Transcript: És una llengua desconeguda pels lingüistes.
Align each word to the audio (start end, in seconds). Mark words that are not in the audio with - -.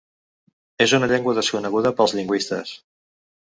És 0.85 0.95
una 0.99 1.11
llengua 1.11 1.37
desconeguda 1.41 1.95
pels 2.01 2.19
lingüistes. 2.23 2.77